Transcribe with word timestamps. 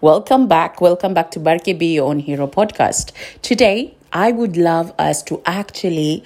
Welcome 0.00 0.48
back. 0.48 0.80
Welcome 0.80 1.14
back 1.14 1.30
to 1.30 1.40
Barke 1.40 1.78
Be 1.78 2.00
Own 2.00 2.18
Hero 2.18 2.46
podcast. 2.46 3.12
Today, 3.42 3.96
I 4.12 4.32
would 4.32 4.56
love 4.56 4.92
us 4.98 5.22
to 5.24 5.40
actually 5.46 6.24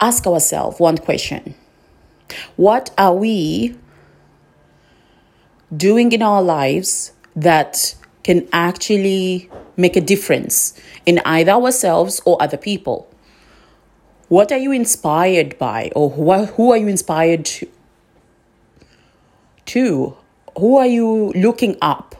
ask 0.00 0.26
ourselves 0.26 0.78
one 0.78 0.96
question 0.96 1.54
What 2.56 2.90
are 2.96 3.14
we 3.14 3.76
doing 5.76 6.12
in 6.12 6.22
our 6.22 6.42
lives 6.42 7.12
that 7.34 7.94
can 8.22 8.48
actually 8.52 9.50
make 9.76 9.96
a 9.96 10.00
difference 10.00 10.80
in 11.04 11.20
either 11.24 11.52
ourselves 11.52 12.22
or 12.24 12.40
other 12.40 12.56
people? 12.56 13.12
What 14.28 14.52
are 14.52 14.58
you 14.58 14.72
inspired 14.72 15.58
by, 15.58 15.90
or 15.94 16.10
who 16.10 16.70
are 16.70 16.78
you 16.78 16.88
inspired 16.88 17.50
to? 19.66 20.16
Who 20.56 20.76
are 20.76 20.86
you 20.86 21.32
looking 21.34 21.76
up? 21.82 22.11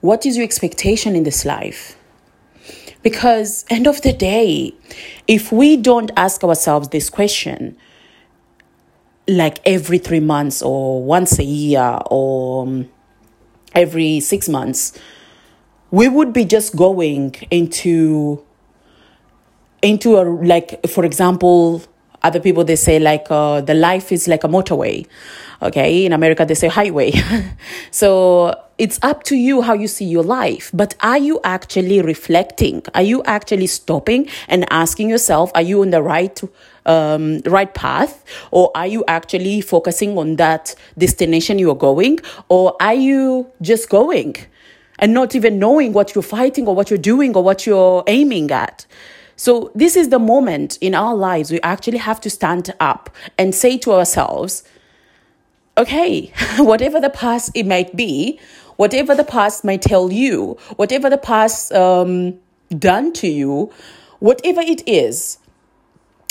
What 0.00 0.24
is 0.24 0.36
your 0.36 0.44
expectation 0.44 1.14
in 1.14 1.24
this 1.24 1.44
life? 1.44 1.96
Because 3.02 3.64
end 3.70 3.86
of 3.86 4.02
the 4.02 4.12
day, 4.12 4.74
if 5.26 5.52
we 5.52 5.76
don't 5.76 6.10
ask 6.16 6.44
ourselves 6.44 6.88
this 6.88 7.08
question, 7.10 7.76
like 9.28 9.58
every 9.64 9.98
three 9.98 10.20
months 10.20 10.62
or 10.62 11.02
once 11.02 11.38
a 11.38 11.44
year 11.44 11.98
or 12.10 12.62
um, 12.64 12.90
every 13.74 14.20
six 14.20 14.48
months, 14.48 14.98
we 15.90 16.08
would 16.08 16.32
be 16.32 16.44
just 16.44 16.76
going 16.76 17.34
into 17.50 18.44
into 19.82 20.18
a 20.18 20.22
like 20.22 20.86
for 20.88 21.04
example 21.04 21.82
other 22.22 22.38
people 22.38 22.64
they 22.64 22.76
say 22.76 22.98
like 22.98 23.26
uh, 23.30 23.62
the 23.62 23.72
life 23.72 24.12
is 24.12 24.28
like 24.28 24.44
a 24.44 24.48
motorway 24.48 25.06
okay 25.62 26.04
in 26.04 26.12
america 26.12 26.44
they 26.44 26.54
say 26.54 26.68
highway 26.68 27.10
so 27.90 28.54
it's 28.80 28.98
up 29.02 29.22
to 29.24 29.36
you 29.36 29.60
how 29.60 29.74
you 29.74 29.86
see 29.86 30.06
your 30.06 30.22
life 30.22 30.70
but 30.72 30.94
are 31.00 31.18
you 31.18 31.38
actually 31.44 32.00
reflecting? 32.00 32.82
Are 32.94 33.02
you 33.02 33.22
actually 33.24 33.66
stopping 33.66 34.28
and 34.48 34.64
asking 34.72 35.10
yourself 35.10 35.50
are 35.54 35.62
you 35.62 35.82
on 35.82 35.90
the 35.90 36.02
right 36.02 36.40
um, 36.86 37.40
right 37.40 37.72
path? 37.74 38.24
Or 38.50 38.70
are 38.74 38.86
you 38.86 39.04
actually 39.06 39.60
focusing 39.60 40.16
on 40.16 40.36
that 40.36 40.74
destination 40.96 41.58
you're 41.58 41.74
going? 41.74 42.20
Or 42.48 42.74
are 42.80 42.94
you 42.94 43.50
just 43.60 43.90
going 43.90 44.36
and 44.98 45.12
not 45.12 45.34
even 45.34 45.58
knowing 45.58 45.92
what 45.92 46.14
you're 46.14 46.22
fighting 46.22 46.66
or 46.66 46.74
what 46.74 46.90
you're 46.90 46.98
doing 46.98 47.36
or 47.36 47.42
what 47.42 47.66
you're 47.66 48.02
aiming 48.06 48.50
at? 48.50 48.86
So, 49.36 49.70
this 49.74 49.96
is 49.96 50.10
the 50.10 50.18
moment 50.18 50.76
in 50.82 50.94
our 50.94 51.14
lives 51.14 51.50
we 51.50 51.60
actually 51.62 51.98
have 51.98 52.20
to 52.22 52.30
stand 52.30 52.74
up 52.78 53.08
and 53.38 53.54
say 53.54 53.78
to 53.78 53.92
ourselves, 53.92 54.62
okay, 55.78 56.32
whatever 56.58 57.00
the 57.00 57.08
past 57.08 57.50
it 57.54 57.66
might 57.66 57.96
be, 57.96 58.38
whatever 58.80 59.14
the 59.14 59.24
past 59.24 59.62
might 59.62 59.82
tell 59.82 60.10
you, 60.10 60.56
whatever 60.76 61.10
the 61.10 61.18
past 61.18 61.70
um, 61.72 62.38
done 62.78 63.12
to 63.12 63.28
you, 63.28 63.70
whatever 64.20 64.62
it 64.62 64.82
is. 64.88 65.38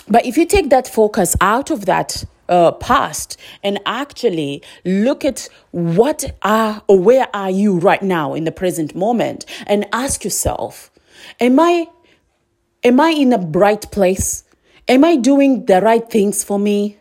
But 0.07 0.25
if 0.25 0.35
you 0.35 0.45
take 0.47 0.71
that 0.71 0.87
focus 0.87 1.35
out 1.41 1.69
of 1.69 1.85
that 1.85 2.25
uh, 2.49 2.71
past 2.71 3.37
and 3.61 3.79
actually 3.85 4.63
look 4.83 5.23
at 5.23 5.47
what 5.69 6.35
are 6.41 6.81
or 6.87 6.99
where 6.99 7.27
are 7.35 7.51
you 7.51 7.77
right 7.77 8.01
now 8.01 8.33
in 8.33 8.45
the 8.45 8.51
present 8.51 8.95
moment 8.95 9.45
and 9.67 9.85
ask 9.93 10.23
yourself, 10.23 10.89
am 11.39 11.59
I 11.59 11.87
Am 12.81 12.97
I 13.01 13.09
in 13.09 13.33
a 13.33 13.37
bright 13.37 13.91
place? 13.91 14.45
Am 14.87 15.03
I 15.03 15.17
doing 15.17 15.65
the 15.65 15.81
right 15.81 16.09
things 16.09 16.45
for 16.45 16.57
me? 16.57 16.98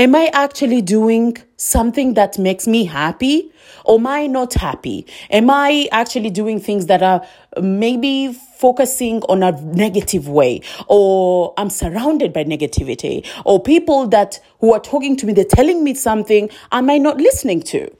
Am 0.00 0.14
I 0.14 0.30
actually 0.32 0.80
doing 0.80 1.36
something 1.58 2.14
that 2.14 2.38
makes 2.38 2.66
me 2.66 2.86
happy? 2.86 3.52
Or 3.84 3.98
am 3.98 4.06
I 4.06 4.28
not 4.28 4.54
happy? 4.54 5.06
Am 5.28 5.50
I 5.50 5.90
actually 5.92 6.30
doing 6.30 6.58
things 6.58 6.86
that 6.86 7.02
are 7.02 7.22
maybe 7.60 8.32
focusing 8.32 9.20
on 9.24 9.42
a 9.42 9.52
negative 9.60 10.26
way? 10.26 10.62
Or 10.86 11.52
I'm 11.58 11.68
surrounded 11.68 12.32
by 12.32 12.44
negativity? 12.44 13.26
Or 13.44 13.62
people 13.62 14.08
that 14.08 14.40
who 14.60 14.72
are 14.72 14.80
talking 14.80 15.18
to 15.18 15.26
me, 15.26 15.34
they're 15.34 15.44
telling 15.44 15.84
me 15.84 15.92
something, 15.92 16.48
am 16.72 16.88
I 16.88 16.96
not 16.96 17.18
listening 17.18 17.60
to? 17.64 17.94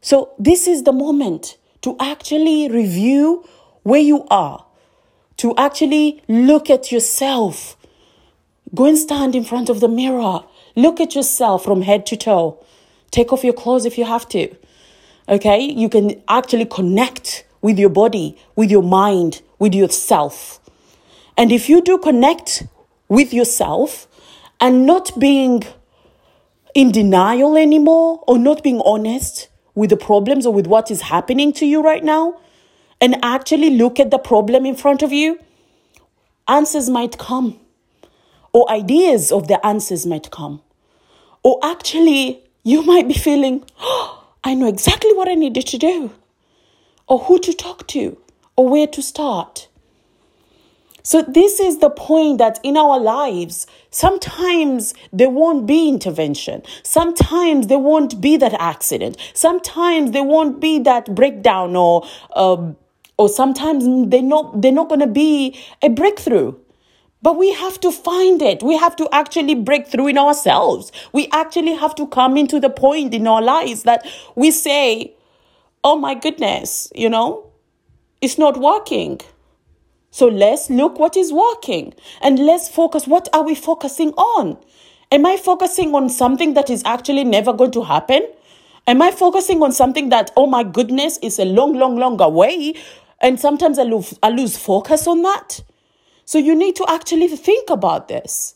So 0.00 0.32
this 0.38 0.66
is 0.66 0.84
the 0.84 0.92
moment 0.92 1.58
to 1.82 1.96
actually 2.00 2.70
review 2.70 3.44
where 3.82 4.00
you 4.00 4.24
are 4.30 4.64
to 5.36 5.54
actually 5.58 6.22
look 6.28 6.70
at 6.70 6.90
yourself. 6.90 7.76
Go 8.74 8.86
and 8.86 8.96
stand 8.96 9.34
in 9.34 9.44
front 9.44 9.68
of 9.68 9.80
the 9.80 9.88
mirror. 9.88 10.44
Look 10.76 11.00
at 11.00 11.14
yourself 11.14 11.64
from 11.64 11.82
head 11.82 12.06
to 12.06 12.16
toe. 12.16 12.64
Take 13.10 13.32
off 13.32 13.44
your 13.44 13.52
clothes 13.52 13.84
if 13.84 13.98
you 13.98 14.04
have 14.04 14.28
to. 14.30 14.54
Okay? 15.28 15.60
You 15.60 15.88
can 15.88 16.22
actually 16.28 16.66
connect 16.66 17.44
with 17.60 17.78
your 17.78 17.90
body, 17.90 18.36
with 18.56 18.70
your 18.70 18.82
mind, 18.82 19.42
with 19.58 19.74
yourself. 19.74 20.60
And 21.36 21.52
if 21.52 21.68
you 21.68 21.82
do 21.82 21.98
connect 21.98 22.64
with 23.08 23.32
yourself 23.32 24.06
and 24.60 24.86
not 24.86 25.18
being 25.18 25.64
in 26.74 26.92
denial 26.92 27.56
anymore 27.56 28.22
or 28.26 28.38
not 28.38 28.62
being 28.62 28.80
honest 28.84 29.48
with 29.74 29.90
the 29.90 29.96
problems 29.96 30.46
or 30.46 30.52
with 30.52 30.66
what 30.66 30.90
is 30.90 31.02
happening 31.02 31.52
to 31.54 31.66
you 31.66 31.82
right 31.82 32.04
now, 32.04 32.40
and 33.00 33.16
actually 33.22 33.70
look 33.70 33.98
at 33.98 34.10
the 34.10 34.18
problem 34.18 34.66
in 34.66 34.74
front 34.74 35.02
of 35.02 35.12
you, 35.12 35.38
answers 36.46 36.90
might 36.90 37.18
come, 37.18 37.59
or 38.52 38.70
ideas 38.70 39.32
of 39.32 39.48
the 39.48 39.64
answers 39.64 40.06
might 40.06 40.30
come. 40.30 40.60
Or 41.42 41.58
actually, 41.62 42.42
you 42.62 42.82
might 42.92 43.08
be 43.08 43.14
feeling, 43.14 43.64
oh, 43.80 44.16
I 44.44 44.54
know 44.54 44.68
exactly 44.68 45.12
what 45.12 45.28
I 45.28 45.34
needed 45.34 45.66
to 45.66 45.78
do, 45.78 46.12
or 47.06 47.18
who 47.18 47.38
to 47.40 47.52
talk 47.52 47.86
to, 47.88 48.16
or 48.56 48.68
where 48.68 48.86
to 48.86 49.02
start. 49.02 49.68
So, 51.02 51.22
this 51.22 51.60
is 51.60 51.78
the 51.78 51.90
point 51.90 52.38
that 52.38 52.58
in 52.62 52.76
our 52.76 52.98
lives, 52.98 53.66
sometimes 53.90 54.94
there 55.12 55.28
won't 55.28 55.66
be 55.66 55.88
intervention. 55.88 56.62
Sometimes 56.82 57.66
there 57.66 57.78
won't 57.78 58.20
be 58.20 58.36
that 58.38 58.54
accident. 58.54 59.16
Sometimes 59.34 60.12
there 60.12 60.24
won't 60.24 60.60
be 60.60 60.78
that 60.80 61.14
breakdown 61.14 61.76
or 61.76 62.06
uh, 62.34 62.72
or 63.16 63.28
sometimes 63.28 63.84
they're 64.10 64.22
not 64.22 64.62
they're 64.62 64.72
not 64.72 64.88
going 64.88 65.00
to 65.00 65.06
be 65.06 65.58
a 65.82 65.88
breakthrough 65.88 66.54
but 67.22 67.36
we 67.36 67.52
have 67.52 67.78
to 67.80 67.92
find 67.92 68.40
it. 68.42 68.62
We 68.62 68.76
have 68.76 68.96
to 68.96 69.08
actually 69.12 69.54
break 69.54 69.86
through 69.86 70.08
in 70.08 70.18
ourselves. 70.18 70.90
We 71.12 71.28
actually 71.32 71.74
have 71.74 71.94
to 71.96 72.06
come 72.06 72.36
into 72.36 72.60
the 72.60 72.70
point 72.70 73.14
in 73.14 73.26
our 73.26 73.42
lives 73.42 73.82
that 73.84 74.06
we 74.34 74.50
say 74.50 75.14
oh 75.82 75.96
my 75.96 76.14
goodness 76.14 76.92
you 76.94 77.08
know 77.08 77.50
it's 78.20 78.38
not 78.38 78.60
working. 78.60 79.20
So 80.10 80.26
let's 80.26 80.68
look 80.68 80.98
what 80.98 81.16
is 81.16 81.32
working 81.32 81.94
and 82.20 82.38
let's 82.38 82.68
focus. 82.68 83.06
What 83.06 83.28
are 83.32 83.42
we 83.42 83.54
focusing 83.54 84.10
on? 84.10 84.58
Am 85.12 85.26
i 85.26 85.36
focusing 85.36 85.94
on 85.94 86.08
something 86.08 86.54
that 86.54 86.70
is 86.70 86.82
actually 86.84 87.24
never 87.24 87.52
going 87.52 87.70
to 87.72 87.82
happen? 87.82 88.28
Am 88.86 89.02
I 89.02 89.10
focusing 89.10 89.62
on 89.62 89.72
something 89.72 90.08
that, 90.10 90.30
oh 90.36 90.46
my 90.46 90.64
goodness, 90.64 91.18
is 91.22 91.38
a 91.38 91.44
long, 91.44 91.74
long, 91.74 91.96
long 91.96 92.20
away? 92.20 92.74
And 93.20 93.38
sometimes 93.38 93.78
I 93.78 93.84
lose, 93.84 94.18
I 94.22 94.30
lose 94.30 94.56
focus 94.56 95.06
on 95.06 95.22
that. 95.22 95.60
So 96.30 96.38
you 96.38 96.54
need 96.54 96.76
to 96.76 96.84
actually 96.88 97.26
think 97.26 97.70
about 97.70 98.06
this. 98.06 98.54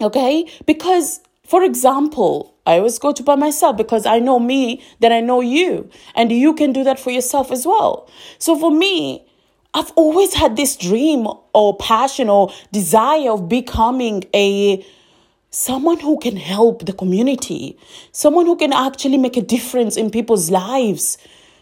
Okay? 0.00 0.50
Because, 0.64 1.20
for 1.44 1.62
example, 1.62 2.54
I 2.64 2.78
always 2.78 2.98
go 2.98 3.12
to 3.12 3.22
by 3.22 3.34
myself 3.34 3.76
because 3.76 4.06
I 4.06 4.20
know 4.20 4.38
me, 4.38 4.82
then 4.98 5.12
I 5.12 5.20
know 5.20 5.42
you. 5.42 5.90
And 6.14 6.32
you 6.32 6.54
can 6.54 6.72
do 6.72 6.82
that 6.82 6.98
for 6.98 7.10
yourself 7.10 7.52
as 7.52 7.66
well. 7.66 8.08
So 8.38 8.58
for 8.58 8.70
me, 8.70 9.26
I've 9.74 9.90
always 9.96 10.32
had 10.32 10.56
this 10.56 10.76
dream 10.76 11.26
or 11.52 11.76
passion 11.76 12.30
or 12.30 12.50
desire 12.72 13.32
of 13.32 13.50
becoming 13.50 14.24
a 14.34 14.82
someone 15.50 16.00
who 16.00 16.18
can 16.18 16.36
help 16.36 16.86
the 16.86 16.94
community, 16.94 17.76
someone 18.12 18.46
who 18.46 18.56
can 18.56 18.72
actually 18.72 19.18
make 19.18 19.36
a 19.36 19.42
difference 19.42 19.98
in 19.98 20.08
people's 20.10 20.50
lives. 20.50 21.18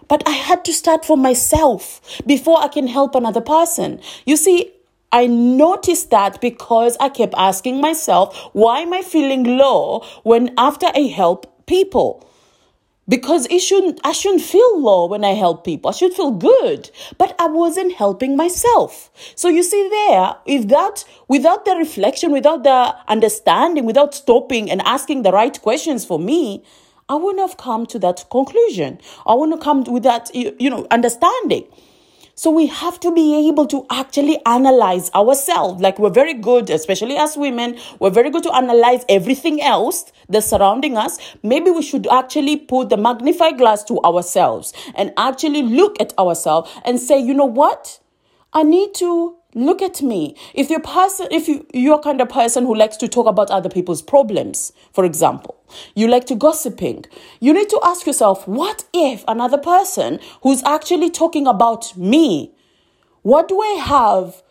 But 0.07 0.23
I 0.25 0.33
had 0.33 0.65
to 0.67 0.73
start 0.73 1.05
for 1.05 1.17
myself 1.17 2.01
before 2.25 2.63
I 2.63 2.69
can 2.69 2.87
help 2.87 3.17
another 3.17 3.41
person. 3.41 4.01
You 4.25 4.37
see, 4.37 4.71
I 5.15 5.29
noticed 5.29 6.11
that 6.11 6.41
because 6.41 6.97
I 6.99 7.09
kept 7.09 7.35
asking 7.37 7.81
myself, 7.81 8.37
why 8.53 8.81
am 8.81 8.93
I 8.93 9.03
feeling 9.03 9.45
low 9.45 10.05
when 10.25 10.53
after 10.59 10.87
I 10.87 11.03
help 11.03 11.67
people? 11.67 12.29
Because 13.09 13.47
it 13.49 13.61
shouldn't 13.61 14.01
I 14.03 14.11
shouldn't 14.11 14.43
feel 14.43 14.81
low 14.81 15.07
when 15.07 15.25
I 15.25 15.35
help 15.35 15.65
people. 15.65 15.91
I 15.91 15.93
should 15.93 16.15
feel 16.15 16.33
good. 16.33 16.91
But 17.17 17.37
I 17.39 17.47
wasn't 17.47 17.95
helping 17.95 18.37
myself. 18.37 19.11
So 19.37 19.47
you 19.49 19.63
see 19.63 19.89
there, 19.89 20.35
if 20.47 20.67
that 20.69 21.05
without 21.29 21.65
the 21.65 21.77
reflection, 21.77 22.33
without 22.33 22.65
the 22.65 22.97
understanding, 23.07 23.85
without 23.85 24.17
stopping 24.17 24.69
and 24.69 24.83
asking 24.83 25.23
the 25.23 25.31
right 25.31 25.63
questions 25.63 26.05
for 26.05 26.19
me, 26.19 26.65
I 27.09 27.15
wouldn't 27.15 27.47
have 27.47 27.57
come 27.57 27.87
to 27.87 28.01
that 28.01 28.25
conclusion. 28.33 28.99
I 29.27 29.35
wouldn't 29.35 29.59
have 29.59 29.65
come 29.65 29.85
with 29.85 30.03
that, 30.03 30.35
you 30.35 30.71
know, 30.71 30.89
understanding. 30.91 31.67
So 32.37 32.51
we 32.51 32.67
have 32.67 32.99
to 33.01 33.13
be 33.13 33.49
able 33.49 33.67
to 33.69 33.87
actually 33.91 34.41
analyze 34.45 35.09
ourselves. 35.15 35.81
Like 35.81 36.01
we're 36.01 36.11
very 36.11 36.35
good, 36.35 36.69
especially 36.69 37.17
as 37.17 37.37
women, 37.37 37.79
we're 38.01 38.11
very 38.11 38.29
good 38.29 38.43
to 38.43 38.53
analyze 38.55 39.05
everything 39.09 39.63
else 39.63 40.13
that's 40.29 40.47
surrounding 40.47 40.97
us. 40.97 41.19
Maybe 41.45 41.71
we 41.71 41.83
should 41.83 42.09
actually 42.09 42.57
put 42.57 42.89
the 42.89 42.97
magnifying 42.97 43.57
glass 43.57 43.85
to 43.85 44.01
ourselves 44.03 44.73
and 44.97 45.13
actually 45.17 45.63
look 45.63 46.01
at 46.01 46.13
ourselves 46.19 46.71
and 46.85 46.99
say, 46.99 47.21
you 47.21 47.35
know 47.35 47.45
what? 47.45 48.01
I 48.53 48.65
need 48.65 48.95
to 48.95 49.37
look 49.55 49.81
at 49.81 50.03
me. 50.03 50.37
If 50.53 50.69
you're 50.71 50.81
person, 50.81 51.29
if 51.31 51.49
you, 51.49 51.67
you're 51.73 51.99
kind 52.01 52.21
of 52.21 52.29
person 52.29 52.65
who 52.65 52.75
likes 52.75 52.97
to 52.99 53.09
talk 53.09 53.27
about 53.27 53.51
other 53.51 53.69
people's 53.69 54.03
problems, 54.03 54.73
for 54.93 55.05
example, 55.05 55.57
you 55.95 56.09
like 56.09 56.27
to 56.27 56.35
gossiping, 56.35 57.05
you 57.41 57.53
need 57.53 57.69
to 57.71 57.81
ask 57.83 58.07
yourself, 58.07 58.47
what 58.47 58.85
if 58.93 59.25
another 59.27 59.59
person 59.59 60.19
who's 60.43 60.63
actually 60.65 61.11
talking 61.11 61.47
about 61.47 61.97
me, 61.97 62.53
what 63.23 63.49
do 63.49 63.61
I 63.61 63.81
have 63.85 64.43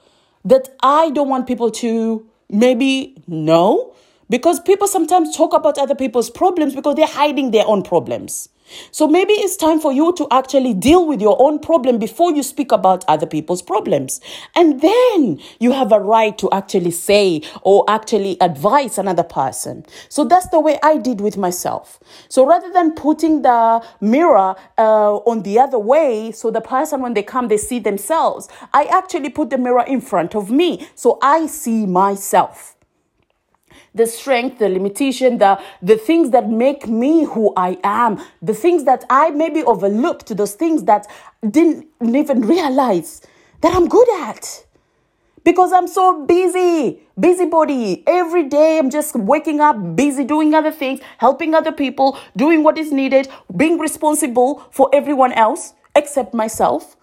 that 0.46 0.70
I 0.82 1.12
don't 1.12 1.30
want 1.30 1.48
people 1.48 1.70
to 1.72 2.28
maybe 2.50 3.16
know? 3.28 3.94
Because 4.30 4.60
people 4.60 4.88
sometimes 4.88 5.36
talk 5.36 5.54
about 5.54 5.78
other 5.78 5.96
people's 5.96 6.30
problems 6.30 6.74
because 6.74 6.96
they're 6.96 7.06
hiding 7.06 7.52
their 7.52 7.68
own 7.68 7.84
problems. 7.84 8.50
So 8.92 9.08
maybe 9.08 9.34
it's 9.34 9.56
time 9.56 9.80
for 9.80 9.92
you 9.92 10.14
to 10.14 10.28
actually 10.32 10.74
deal 10.74 11.06
with 11.06 11.22
your 11.22 11.42
own 11.42 11.60
problem 11.60 11.98
before 11.98 12.34
you 12.34 12.44
speak 12.44 12.72
about 12.72 13.04
other 13.08 13.26
people's 13.26 13.62
problems. 13.62 14.22
And 14.56 14.82
then 14.82 15.40
you 15.60 15.72
have 15.72 15.92
a 15.92 16.00
right 16.00 16.38
to 16.38 16.50
actually 16.52 16.92
say 16.92 17.42
or 17.62 17.86
actually 17.88 18.38
advise 18.42 18.98
another 18.98 19.24
person. 19.24 19.86
So 20.10 20.24
that's 20.24 20.48
the 20.50 20.60
way 20.60 20.80
I 20.84 20.98
did 20.98 21.22
with 21.22 21.38
myself. 21.38 22.00
So 22.30 22.46
rather 22.46 22.72
than 22.72 22.94
putting 22.94 23.42
the 23.42 23.86
mirror 24.02 24.56
uh, 24.78 25.16
on 25.18 25.44
the 25.44 25.60
other 25.60 25.80
way, 25.80 26.32
so 26.32 26.52
the 26.52 26.62
person, 26.62 27.02
when 27.02 27.14
they 27.14 27.24
come, 27.24 27.48
they 27.48 27.58
see 27.58 27.80
themselves, 27.80 28.48
I 28.74 28.86
actually 28.86 29.30
put 29.30 29.50
the 29.50 29.58
mirror 29.58 29.84
in 29.86 30.02
front 30.02 30.36
of 30.36 30.50
me. 30.52 30.88
So 30.96 31.20
I 31.22 31.48
see 31.48 31.86
myself 31.86 32.73
the 33.96 34.08
strength, 34.08 34.60
the 34.60 34.70
limitation, 34.70 35.38
the, 35.38 35.62
the 35.82 35.98
things 35.98 36.32
that 36.32 36.50
make 36.50 36.88
me 36.88 37.26
who 37.26 37.54
I 37.56 37.78
am, 37.84 38.20
the 38.42 38.54
things 38.54 38.86
that 38.86 39.06
I 39.10 39.30
maybe 39.30 39.64
overlooked, 39.64 40.36
those 40.36 40.56
things 40.56 40.84
that 40.86 41.08
didn't 41.48 41.88
even 42.02 42.42
realize 42.42 43.22
that 43.62 43.76
I'm 43.76 43.88
good 43.88 44.10
at. 44.22 44.66
Because 45.44 45.74
I'm 45.74 45.88
so 45.88 46.26
busy, 46.26 47.02
busybody. 47.20 48.04
Every 48.08 48.48
day 48.48 48.80
I'm 48.80 48.90
just 48.90 49.14
waking 49.16 49.60
up, 49.60 49.96
busy 49.96 50.24
doing 50.24 50.54
other 50.54 50.72
things, 50.72 51.02
helping 51.18 51.54
other 51.54 51.72
people, 51.72 52.18
doing 52.38 52.64
what 52.64 52.78
is 52.78 52.92
needed, 52.94 53.28
being 53.56 53.78
responsible 53.78 54.64
for 54.72 54.90
everyone 54.94 55.34
else 55.34 55.74
except 55.96 56.34
myself. 56.34 56.96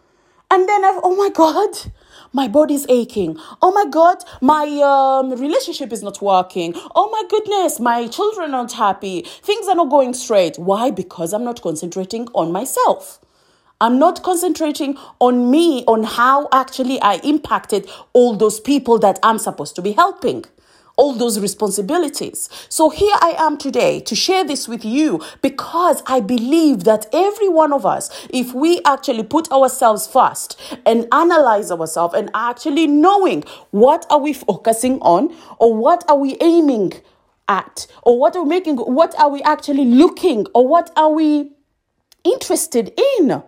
And 0.51 0.69
then 0.69 0.85
I've, 0.85 1.01
oh 1.05 1.15
my 1.15 1.29
God, 1.29 1.93
my 2.33 2.49
body's 2.49 2.87
aching. 2.89 3.39
Oh 3.63 3.73
my 3.73 3.87
God, 3.91 4.25
my 4.41 4.67
um, 4.83 5.31
relationship 5.41 5.93
is 5.93 6.03
not 6.03 6.23
working. 6.23 6.75
Oh 6.95 7.11
my 7.11 7.25
goodness, 7.29 7.81
my 7.81 8.09
children 8.09 8.55
aren't 8.55 8.73
happy. 8.73 9.23
Things 9.23 9.69
are 9.69 9.75
not 9.75 9.91
going 9.91 10.15
straight. 10.15 10.59
Why? 10.59 10.91
Because 10.91 11.33
I'm 11.33 11.45
not 11.45 11.63
concentrating 11.63 12.29
on 12.35 12.53
myself. 12.53 13.21
I'm 13.81 13.99
not 13.99 14.23
concentrating 14.23 14.99
on 15.21 15.51
me, 15.51 15.85
on 15.87 16.05
how 16.05 16.49
actually 16.53 17.01
I 17.01 17.15
impacted 17.25 17.89
all 18.13 18.37
those 18.37 18.61
people 18.61 18.99
that 19.01 19.19
I'm 19.23 19.39
supposed 19.39 19.75
to 19.77 19.83
be 19.83 19.93
helping 19.93 20.45
all 21.01 21.15
those 21.15 21.41
responsibilities. 21.41 22.51
So 22.69 22.91
here 22.91 23.17
I 23.23 23.35
am 23.39 23.57
today 23.57 24.01
to 24.01 24.15
share 24.15 24.45
this 24.45 24.69
with 24.69 24.85
you 24.85 25.23
because 25.41 26.03
I 26.07 26.21
believe 26.21 26.85
that 26.85 27.07
every 27.11 27.49
one 27.49 27.73
of 27.73 27.87
us, 27.87 28.11
if 28.29 28.53
we 28.53 28.83
actually 28.85 29.23
put 29.23 29.51
ourselves 29.51 30.07
first 30.07 30.61
and 30.85 31.09
analyze 31.11 31.71
ourselves 31.71 32.13
and 32.15 32.31
actually 32.35 32.87
knowing 32.87 33.45
what 33.71 34.05
are 34.11 34.19
we 34.19 34.35
focusing 34.35 34.99
on 35.01 35.35
or 35.59 35.75
what 35.75 36.05
are 36.07 36.19
we 36.19 36.37
aiming 36.43 36.93
at 37.49 37.87
or 38.03 38.19
what 38.19 38.37
are 38.37 38.43
we 38.43 38.51
making, 38.51 38.77
what 38.77 39.19
are 39.19 39.31
we 39.31 39.41
actually 39.43 39.87
looking 39.87 40.47
or 40.55 40.69
what 40.69 40.91
are 40.97 41.11
we 41.11 41.51
interested 42.25 42.93
in? 43.17 43.43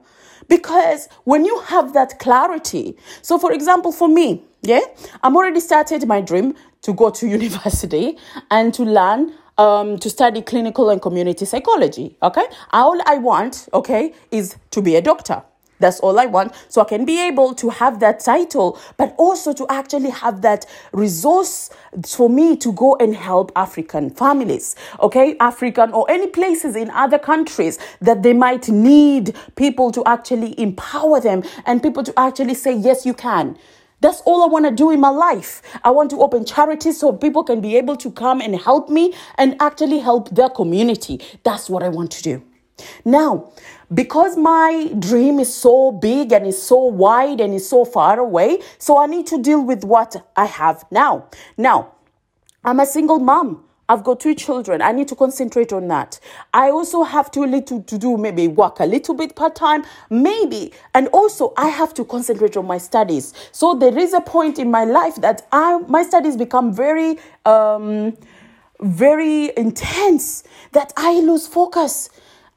Because 0.49 1.07
when 1.25 1.45
you 1.45 1.61
have 1.61 1.93
that 1.93 2.19
clarity, 2.19 2.97
so 3.21 3.39
for 3.39 3.53
example, 3.53 3.93
for 3.93 4.09
me, 4.09 4.43
yeah, 4.63 4.81
I'm 5.23 5.37
already 5.37 5.61
started 5.61 6.07
my 6.07 6.21
dream 6.21 6.55
to 6.83 6.93
go 6.93 7.11
to 7.11 7.27
university 7.39 8.19
and 8.51 8.75
to 8.75 8.85
learn 8.85 9.33
um, 9.59 9.99
to 9.99 10.11
study 10.11 10.43
clinical 10.43 10.91
and 10.91 11.01
community 11.01 11.45
psychology. 11.45 12.17
Okay, 12.23 12.45
all 12.73 12.99
I 13.07 13.19
want, 13.19 13.69
okay, 13.73 14.15
is 14.31 14.57
to 14.71 14.83
be 14.83 14.97
a 14.97 15.03
doctor. 15.03 15.43
That's 15.83 15.99
all 15.99 16.19
I 16.21 16.27
want. 16.27 16.55
So 16.69 16.81
I 16.81 16.85
can 16.85 17.05
be 17.05 17.21
able 17.27 17.55
to 17.55 17.69
have 17.69 17.99
that 18.01 18.21
title, 18.21 18.79
but 18.97 19.15
also 19.19 19.53
to 19.53 19.67
actually 19.69 20.11
have 20.11 20.41
that 20.43 20.65
resource 20.93 21.71
for 22.07 22.31
me 22.31 22.57
to 22.59 22.73
go 22.73 22.97
and 23.01 23.17
help 23.17 23.51
African 23.57 24.09
families, 24.11 24.77
okay? 25.01 25.37
African 25.41 25.91
or 25.93 26.09
any 26.09 26.29
places 26.29 26.77
in 26.77 26.89
other 26.91 27.19
countries 27.19 27.81
that 28.01 28.23
they 28.23 28.33
might 28.33 28.69
need 28.69 29.37
people 29.57 29.91
to 29.91 30.05
actually 30.07 30.59
empower 30.59 31.21
them 31.21 31.43
and 31.67 31.83
people 31.83 32.05
to 32.05 32.15
actually 32.17 32.55
say, 32.55 32.73
yes, 32.73 33.05
you 33.05 33.13
can. 33.13 33.59
That's 34.03 34.21
all 34.23 34.43
I 34.43 34.47
want 34.47 34.65
to 34.65 34.73
do 34.73 34.91
in 34.91 35.01
my 35.01 35.11
life. 35.11 35.63
I 35.85 35.91
want 35.91 36.11
to 36.11 36.21
open 36.21 36.45
charities 36.45 36.99
so 36.99 37.13
people 37.13 37.45
can 37.45 37.61
be 37.61 37.77
able 37.77 37.97
to 37.97 38.11
come 38.11 38.41
and 38.41 38.57
help 38.57 38.91
me 38.91 39.15
and 39.39 39.55
actually 39.61 40.01
help 40.01 40.29
their 40.31 40.51
community. 40.51 41.21
That's 41.45 41.71
what 41.71 41.85
I 41.85 41.89
want 41.89 42.11
to 42.13 42.23
do. 42.23 42.43
Now, 43.05 43.53
because 43.95 44.37
my 44.37 44.91
dream 44.99 45.39
is 45.39 45.55
so 45.55 45.93
big 45.93 46.33
and 46.33 46.47
is 46.47 46.61
so 46.61 46.79
wide 46.79 47.41
and 47.41 47.55
is 47.55 47.69
so 47.69 47.85
far 47.85 48.19
away, 48.19 48.59
so 48.79 48.99
I 48.99 49.07
need 49.07 49.27
to 49.29 49.41
deal 49.41 49.65
with 49.65 49.85
what 49.85 50.17
I 50.37 50.47
have 50.47 50.85
now. 50.91 51.29
Now, 51.57 51.93
I'm 52.65 52.81
a 52.81 52.87
single 52.87 53.21
mom. 53.21 53.65
I've 53.89 54.05
got 54.05 54.21
two 54.21 54.35
children. 54.35 54.81
I 54.81 54.93
need 54.93 55.09
to 55.09 55.17
concentrate 55.17 55.73
on 55.73 55.89
that. 55.89 56.19
I 56.55 56.71
also 56.71 57.03
have 57.03 57.31
to 57.33 57.41
little 57.41 57.83
to 57.83 57.99
do 57.99 58.17
maybe 58.17 58.49
work 58.49 58.81
a 58.81 58.87
little 58.87 59.15
bit 59.15 59.35
part 59.35 59.55
time, 59.55 59.85
maybe, 60.09 60.73
and 60.95 61.09
also 61.09 61.53
I 61.57 61.69
have 61.69 61.93
to 61.95 62.05
concentrate 62.05 62.57
on 62.57 62.67
my 62.67 62.79
studies. 62.79 63.35
So 63.53 63.75
there 63.75 63.97
is 63.99 64.15
a 64.15 64.21
point 64.21 64.59
in 64.59 64.71
my 64.71 64.85
life 64.85 65.17
that 65.17 65.47
I 65.53 65.79
my 65.89 66.03
studies 66.03 66.37
become 66.37 66.73
very 66.73 67.19
um 67.45 68.17
very 68.81 69.57
intense 69.57 70.45
that 70.73 70.93
I 70.97 71.21
lose 71.21 71.47
focus. 71.47 72.11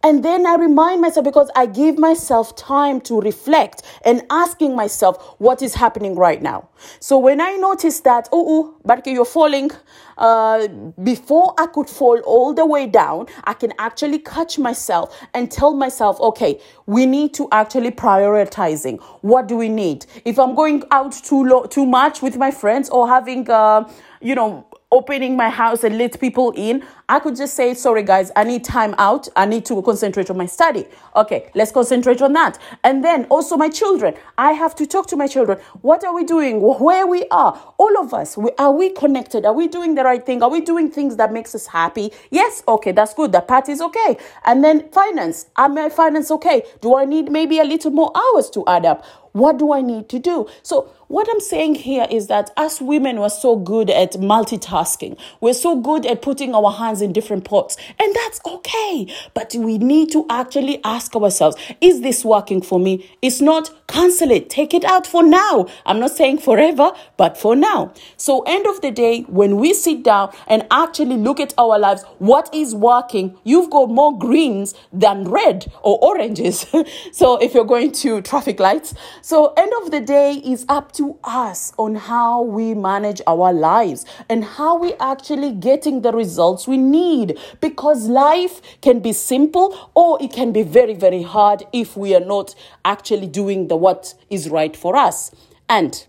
And 0.06 0.24
then 0.24 0.46
I 0.46 0.54
remind 0.54 1.02
myself 1.02 1.24
because 1.24 1.50
I 1.56 1.66
give 1.66 1.98
myself 1.98 2.56
time 2.56 3.02
to 3.02 3.20
reflect 3.22 3.82
and 4.06 4.22
asking 4.30 4.76
myself 4.76 5.36
what 5.40 5.64
is 5.64 5.74
happening 5.74 6.16
right 6.16 6.40
now. 6.40 6.70
So 7.00 7.18
when 7.18 7.42
I 7.42 7.54
notice 7.54 8.02
that, 8.02 8.30
oh, 8.32 8.46
oh 8.48 8.76
Barke, 8.86 9.08
you're 9.08 9.26
falling, 9.26 9.72
uh, 10.20 10.68
before 11.04 11.56
I 11.58 11.66
could 11.66 11.90
fall 11.90 12.20
all 12.20 12.54
the 12.54 12.68
way 12.68 12.86
down, 12.86 13.26
I 13.46 13.54
can 13.54 13.74
actually 13.80 14.20
catch 14.20 14.60
myself 14.60 15.20
and 15.34 15.50
tell 15.52 15.74
myself, 15.74 16.22
okay, 16.22 16.62
we 16.86 17.08
need 17.08 17.34
to 17.34 17.48
actually 17.52 17.90
prioritizing. 17.90 19.02
What 19.22 19.48
do 19.48 19.58
we 19.58 19.70
need? 19.70 20.06
If 20.24 20.38
I'm 20.38 20.54
going 20.54 20.84
out 20.92 21.14
too 21.14 21.44
low, 21.44 21.66
too 21.66 21.88
much 21.88 22.22
with 22.22 22.38
my 22.38 22.52
friends 22.52 22.92
or 22.92 23.08
having, 23.08 23.50
uh, 23.50 23.90
you 24.22 24.36
know, 24.36 24.68
opening 24.92 25.36
my 25.36 25.50
house 25.50 25.84
and 25.84 25.98
let 25.98 26.20
people 26.20 26.54
in, 26.56 26.84
I 27.08 27.20
could 27.20 27.36
just 27.36 27.54
say, 27.54 27.76
sorry 27.76 28.02
guys, 28.02 28.32
I 28.36 28.44
need 28.44 28.64
time 28.64 28.96
out. 28.98 29.28
I 29.36 29.46
need 29.46 29.64
to 29.66 29.80
concentrate 29.84 30.32
on 30.32 30.38
my 30.38 30.48
study. 30.48 30.86
Okay, 31.16 31.52
let's 31.54 31.72
concentrate 31.72 32.20
on 32.20 32.34
that. 32.34 32.58
And 32.84 33.04
then 33.04 33.26
also 33.26 33.58
my 33.58 33.70
children, 33.70 34.16
I 34.40 34.54
have 34.54 34.74
to 34.76 34.88
talk 34.88 35.06
to 35.08 35.16
my 35.16 35.28
children. 35.28 35.60
What 35.82 36.04
are 36.04 36.16
we 36.16 36.24
doing? 36.24 36.62
Where 36.62 37.06
we 37.06 37.26
are? 37.30 37.74
All 37.78 38.00
of 38.00 38.12
us, 38.12 38.36
we, 38.36 38.50
are 38.58 38.72
we 38.72 38.90
connected? 38.90 39.46
Are 39.46 39.54
we 39.54 39.68
doing 39.68 39.94
the 39.94 40.04
right 40.04 40.26
thing? 40.26 40.42
Are 40.42 40.50
we 40.50 40.62
doing 40.62 40.90
things 40.90 41.16
that 41.18 41.32
makes 41.32 41.54
us 41.54 41.68
happy? 41.68 42.12
Yes, 42.32 42.64
okay, 42.68 42.92
that's 42.92 43.14
good. 43.14 43.32
That 43.34 43.48
part 43.48 43.70
is 43.70 43.82
okay. 43.82 44.18
And 44.44 44.64
then 44.64 44.90
finance, 44.90 45.46
am 45.58 45.76
my 45.76 45.90
finance 45.90 46.32
okay? 46.32 46.64
Do 46.82 46.96
I 46.96 47.06
need 47.06 47.32
maybe 47.32 47.60
a 47.60 47.64
little 47.66 47.92
more 47.92 48.12
hours 48.16 48.50
to 48.52 48.64
add 48.66 48.84
up? 48.84 49.06
What 49.36 49.58
do 49.58 49.74
I 49.74 49.82
need 49.82 50.08
to 50.10 50.18
do? 50.18 50.48
So, 50.64 50.90
what 51.10 51.28
I'm 51.30 51.42
saying 51.42 51.76
here 51.76 52.08
is 52.10 52.28
that 52.28 52.52
us 52.56 52.80
women 52.80 53.20
were 53.20 53.30
so 53.30 53.58
good 53.58 53.90
at 53.90 54.14
multitasking. 54.14 55.20
We're 55.42 55.54
so 55.54 55.76
good 55.76 56.06
at 56.06 56.22
putting 56.22 56.56
our 56.56 56.72
hands 56.72 56.95
in 57.02 57.14
different 57.14 57.46
pots, 57.46 57.78
and 58.00 58.16
that's 58.16 58.40
okay. 58.46 59.08
But 59.34 59.54
we 59.56 59.78
need 59.78 60.12
to 60.12 60.26
actually 60.30 60.82
ask 60.84 61.16
ourselves 61.16 61.58
is 61.82 62.02
this 62.02 62.24
working 62.26 62.62
for 62.62 62.80
me? 62.80 63.10
It's 63.22 63.42
not, 63.42 63.72
cancel 63.88 64.32
it, 64.32 64.50
take 64.50 64.74
it 64.74 64.84
out 64.84 65.06
for 65.08 65.24
now. 65.24 65.68
I'm 65.86 66.00
not 66.00 66.12
saying 66.12 66.40
forever, 66.40 66.92
but 67.18 67.38
for 67.38 67.56
now. 67.56 67.94
So, 68.18 68.42
end 68.42 68.66
of 68.68 68.82
the 68.82 68.92
day, 68.92 69.22
when 69.22 69.58
we 69.58 69.74
sit 69.74 70.04
down 70.04 70.34
and 70.48 70.66
actually 70.72 71.18
look 71.18 71.40
at 71.40 71.54
our 71.58 71.78
lives, 71.80 72.04
what 72.20 72.54
is 72.54 72.74
working? 72.76 73.38
You've 73.44 73.70
got 73.70 73.90
more 73.90 74.18
greens 74.18 74.74
than 74.92 75.26
red 75.26 75.72
or 75.82 76.00
oranges. 76.02 76.66
so, 77.12 77.38
if 77.38 77.54
you're 77.54 77.66
going 77.66 77.92
to 77.94 78.22
traffic 78.22 78.60
lights, 78.60 78.94
so, 79.22 79.54
end 79.54 79.72
of 79.82 79.92
the 79.92 80.02
day 80.02 80.34
is 80.34 80.66
up 80.70 80.92
to 80.94 81.18
us 81.24 81.74
on 81.78 81.96
how 81.96 82.42
we 82.42 82.74
manage 82.74 83.22
our 83.28 83.54
lives 83.54 84.06
and 84.30 84.44
how 84.44 84.78
we 84.78 84.94
actually 84.96 85.52
getting 85.52 86.02
the 86.02 86.12
results 86.12 86.68
we 86.68 86.78
need 86.92 87.38
because 87.62 88.08
life 88.08 88.62
can 88.82 89.00
be 89.00 89.14
simple 89.14 89.92
or 89.96 90.22
it 90.22 90.32
can 90.32 90.52
be 90.52 90.64
very, 90.64 90.94
very 90.94 91.24
hard 91.24 91.64
if 91.74 91.98
we 91.98 92.16
are 92.16 92.26
not 92.26 92.56
actually 92.84 93.28
doing 93.28 93.68
the 93.68 93.76
what 93.76 94.14
is 94.30 94.50
right 94.50 94.76
for 94.76 94.96
us. 94.96 95.32
And 95.68 96.06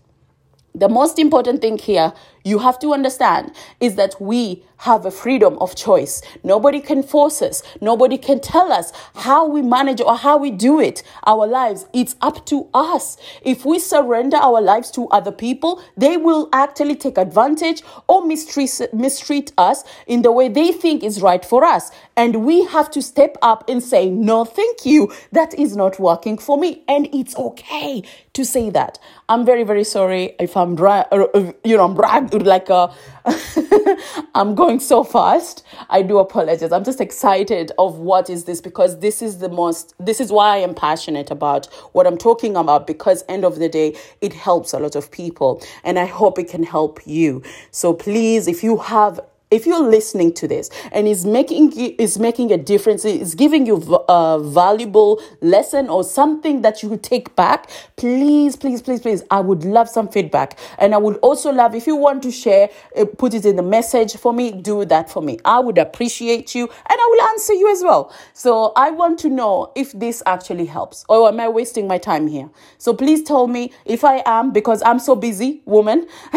the 0.73 0.89
most 0.89 1.17
important 1.17 1.61
thing 1.61 1.77
here 1.77 2.13
you 2.47 2.59
have 2.59 2.79
to 2.79 2.93
understand 2.93 3.51
is 3.79 3.95
that 3.95 4.15
we 4.21 4.63
have 4.77 5.05
a 5.05 5.11
freedom 5.11 5.57
of 5.59 5.75
choice. 5.75 6.21
Nobody 6.43 6.79
can 6.79 7.03
force 7.03 7.41
us. 7.41 7.63
Nobody 7.81 8.17
can 8.17 8.39
tell 8.39 8.71
us 8.71 8.93
how 9.15 9.47
we 9.47 9.61
manage 9.61 10.01
or 10.01 10.15
how 10.15 10.37
we 10.37 10.51
do 10.51 10.79
it. 10.79 11.03
Our 11.25 11.47
lives, 11.47 11.85
it's 11.93 12.15
up 12.21 12.45
to 12.47 12.69
us. 12.73 13.17
If 13.43 13.65
we 13.65 13.79
surrender 13.79 14.37
our 14.37 14.61
lives 14.61 14.91
to 14.91 15.07
other 15.09 15.31
people, 15.31 15.81
they 15.97 16.17
will 16.17 16.47
actually 16.53 16.95
take 16.95 17.17
advantage 17.17 17.81
or 18.07 18.25
mistreat, 18.25 18.81
mistreat 18.93 19.51
us 19.57 19.83
in 20.05 20.21
the 20.21 20.31
way 20.31 20.47
they 20.47 20.71
think 20.71 21.03
is 21.03 21.21
right 21.21 21.43
for 21.43 21.63
us. 21.65 21.91
And 22.15 22.45
we 22.45 22.65
have 22.65 22.89
to 22.91 23.01
step 23.01 23.37
up 23.41 23.67
and 23.69 23.81
say, 23.83 24.09
no, 24.09 24.45
thank 24.45 24.85
you. 24.85 25.11
That 25.31 25.53
is 25.57 25.75
not 25.75 25.99
working 25.99 26.37
for 26.37 26.57
me. 26.57 26.83
And 26.87 27.09
it's 27.13 27.35
okay 27.35 28.03
to 28.33 28.45
say 28.45 28.69
that. 28.69 28.99
I'm 29.27 29.45
very, 29.45 29.63
very 29.63 29.83
sorry 29.83 30.35
if 30.39 30.55
I'm, 30.55 30.75
dra- 30.75 31.07
uh, 31.11 31.51
you 31.63 31.77
know, 31.77 31.85
I'm 31.85 31.95
brag- 31.95 32.29
like 32.45 32.69
a, 32.69 32.93
I'm 34.35 34.55
going 34.55 34.79
so 34.79 35.03
fast. 35.03 35.65
I 35.89 36.01
do 36.01 36.19
apologize. 36.19 36.71
I'm 36.71 36.83
just 36.83 37.01
excited 37.01 37.71
of 37.77 37.99
what 37.99 38.29
is 38.29 38.45
this 38.45 38.61
because 38.61 38.99
this 38.99 39.21
is 39.21 39.39
the 39.39 39.49
most, 39.49 39.93
this 39.99 40.19
is 40.19 40.31
why 40.31 40.55
I 40.55 40.57
am 40.57 40.75
passionate 40.75 41.31
about 41.31 41.67
what 41.93 42.05
I'm 42.05 42.17
talking 42.17 42.55
about 42.55 42.87
because 42.87 43.23
end 43.27 43.45
of 43.45 43.59
the 43.59 43.69
day, 43.69 43.95
it 44.21 44.33
helps 44.33 44.73
a 44.73 44.79
lot 44.79 44.95
of 44.95 45.11
people 45.11 45.61
and 45.83 45.97
I 45.97 46.05
hope 46.05 46.37
it 46.37 46.49
can 46.49 46.63
help 46.63 46.99
you. 47.05 47.41
So 47.71 47.93
please, 47.93 48.47
if 48.47 48.63
you 48.63 48.77
have 48.77 49.19
if 49.49 49.65
you're 49.65 49.87
listening 49.87 50.33
to 50.33 50.47
this 50.47 50.69
and 50.91 51.07
is 51.07 51.25
making 51.25 51.71
is 51.97 52.19
making 52.19 52.51
a 52.51 52.57
difference 52.57 53.05
is 53.05 53.33
giving 53.33 53.65
you 53.65 53.75
a 54.09 54.39
valuable 54.43 55.21
lesson 55.41 55.89
or 55.89 56.03
something 56.03 56.61
that 56.61 56.83
you 56.83 56.97
take 56.97 57.33
back 57.35 57.69
please 57.95 58.55
please 58.55 58.81
please 58.81 58.99
please 58.99 59.23
i 59.31 59.39
would 59.39 59.63
love 59.63 59.87
some 59.87 60.07
feedback. 60.07 60.57
And 60.79 60.93
i 60.93 60.97
would 60.97 61.17
also 61.17 61.51
love 61.51 61.75
if 61.75 61.87
you 61.87 61.95
want 61.95 62.23
to 62.23 62.31
share 62.31 62.69
uh, 62.97 63.05
put 63.05 63.33
it 63.33 63.45
in 63.45 63.55
the 63.55 63.63
message 63.63 64.17
for 64.17 64.33
me 64.33 64.51
do 64.51 64.83
that 64.85 65.09
for 65.09 65.21
me. 65.21 65.39
I 65.45 65.59
would 65.59 65.77
appreciate 65.77 66.53
you 66.53 66.63
and 66.63 66.99
i 66.99 67.07
will 67.11 67.21
answer 67.29 67.53
you 67.53 67.71
as 67.71 67.83
well. 67.83 68.13
So 68.33 68.73
i 68.75 68.91
want 68.91 69.19
to 69.19 69.29
know 69.29 69.71
if 69.75 69.93
this 69.93 70.21
actually 70.25 70.65
helps 70.65 71.05
or 71.07 71.27
am 71.29 71.39
i 71.39 71.47
wasting 71.47 71.87
my 71.87 71.97
time 71.97 72.27
here? 72.27 72.49
So 72.77 72.93
please 72.93 73.23
tell 73.23 73.47
me 73.47 73.71
if 73.85 74.03
i 74.03 74.21
am 74.25 74.51
because 74.51 74.81
i'm 74.85 74.99
so 74.99 75.15
busy 75.15 75.61
woman. 75.65 76.07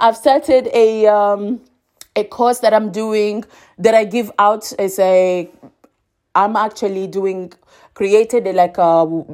I've 0.00 0.16
started 0.16 0.68
a 0.72 1.06
um 1.06 1.60
a 2.16 2.24
course 2.24 2.58
that 2.60 2.74
I'm 2.74 2.90
doing 2.92 3.44
that 3.78 3.94
I 3.94 4.04
give 4.04 4.30
out 4.38 4.72
is 4.78 4.98
a 4.98 5.48
I'm 6.34 6.56
actually 6.56 7.06
doing 7.06 7.52
created 7.94 8.44
like 8.54 8.78
a 8.78 9.24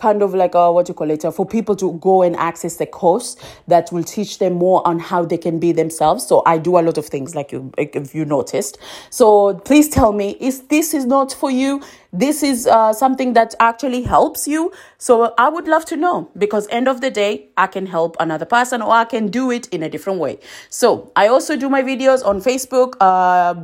kind 0.00 0.22
of 0.22 0.34
like 0.34 0.54
a 0.54 0.72
what 0.72 0.88
you 0.88 0.94
call 0.94 1.10
it 1.10 1.24
uh, 1.24 1.30
for 1.30 1.46
people 1.46 1.76
to 1.76 1.92
go 2.00 2.22
and 2.22 2.34
access 2.36 2.76
the 2.76 2.86
course 2.86 3.36
that 3.68 3.92
will 3.92 4.02
teach 4.02 4.38
them 4.38 4.54
more 4.54 4.86
on 4.86 4.98
how 4.98 5.24
they 5.24 5.36
can 5.38 5.58
be 5.58 5.72
themselves. 5.72 6.26
So 6.26 6.42
i 6.46 6.58
do 6.58 6.78
a 6.78 6.82
lot 6.82 6.98
of 6.98 7.06
things 7.06 7.34
like 7.34 7.52
you 7.52 7.72
if 7.76 8.14
you 8.14 8.24
noticed. 8.24 8.78
So 9.10 9.54
please 9.54 9.88
tell 9.88 10.12
me 10.12 10.36
is 10.40 10.62
this 10.68 10.94
is 10.94 11.04
not 11.04 11.32
for 11.32 11.50
you? 11.50 11.82
This 12.12 12.42
is 12.42 12.66
uh, 12.66 12.92
something 12.92 13.34
that 13.34 13.54
actually 13.60 14.02
helps 14.02 14.48
you? 14.48 14.72
So 14.98 15.34
i 15.38 15.48
would 15.48 15.68
love 15.68 15.84
to 15.86 15.96
know 15.96 16.30
because 16.36 16.66
end 16.70 16.88
of 16.88 17.00
the 17.00 17.10
day 17.10 17.48
i 17.56 17.66
can 17.66 17.86
help 17.86 18.16
another 18.20 18.46
person 18.46 18.82
or 18.82 18.90
i 18.92 19.04
can 19.04 19.28
do 19.28 19.50
it 19.50 19.68
in 19.68 19.82
a 19.82 19.88
different 19.88 20.18
way. 20.18 20.38
So 20.70 21.12
i 21.14 21.28
also 21.28 21.56
do 21.56 21.68
my 21.68 21.82
videos 21.82 22.24
on 22.24 22.40
facebook 22.40 22.96
uh, 23.00 23.54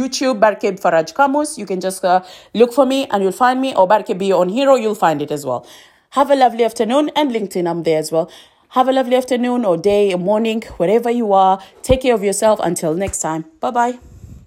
youtube 0.00 0.40
barkeb 0.40 0.80
faraj 0.80 1.14
kamus. 1.14 1.56
You 1.58 1.66
can 1.66 1.80
just 1.80 2.04
uh, 2.04 2.22
look 2.54 2.72
for 2.72 2.86
me 2.86 3.06
and 3.06 3.22
you'll 3.22 3.40
find 3.44 3.60
me 3.60 3.74
or 3.74 3.88
barkeb 3.88 4.22
on 4.42 4.48
hero 4.48 4.74
you'll 4.76 4.94
find 5.06 5.22
it 5.22 5.30
as 5.30 5.44
well 5.46 5.66
have 6.10 6.30
a 6.30 6.36
lovely 6.36 6.64
afternoon 6.64 7.10
and 7.14 7.30
linkedin 7.30 7.68
i'm 7.68 7.82
there 7.82 7.98
as 7.98 8.12
well. 8.12 8.30
Have 8.70 8.88
a 8.88 8.92
lovely 8.92 9.16
afternoon 9.16 9.64
or 9.64 9.76
day 9.76 10.12
or 10.12 10.18
morning 10.18 10.62
wherever 10.76 11.10
you 11.10 11.32
are. 11.32 11.62
Take 11.82 12.02
care 12.02 12.14
of 12.14 12.22
yourself. 12.22 12.60
Until 12.62 12.94
next 12.94 13.20
time. 13.20 13.44
Bye 13.60 13.70
bye 13.70 14.15